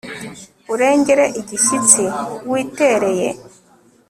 urengere 0.73 1.25
igishyitsi 1.41 2.03
witereye 2.49 3.27